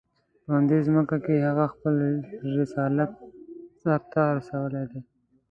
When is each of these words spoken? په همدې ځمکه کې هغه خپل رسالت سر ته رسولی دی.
په 0.43 0.49
همدې 0.55 0.77
ځمکه 0.87 1.17
کې 1.25 1.35
هغه 1.47 1.65
خپل 1.73 1.93
رسالت 2.59 3.11
سر 3.81 3.99
ته 4.11 4.21
رسولی 4.37 4.83
دی. 4.91 5.01